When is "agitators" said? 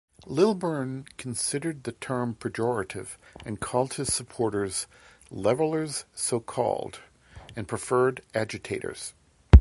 8.33-9.13